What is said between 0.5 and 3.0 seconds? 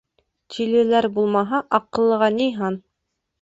Тилеләр булмаһа, аҡыллыға ни һан?